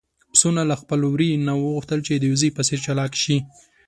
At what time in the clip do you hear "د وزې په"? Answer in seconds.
2.15-2.61